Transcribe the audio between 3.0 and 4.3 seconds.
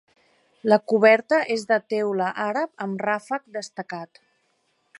ràfec destacat.